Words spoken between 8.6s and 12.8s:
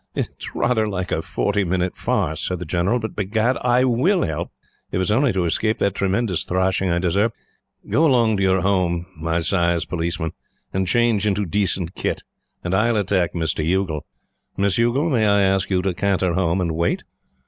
home, my sais Policeman, and change into decent kit, and